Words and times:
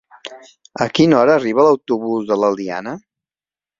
A 0.85 0.87
quina 0.99 1.19
hora 1.19 1.35
arriba 1.41 1.67
l'autobús 1.67 2.25
de 2.33 2.39
l'Eliana? 2.45 2.97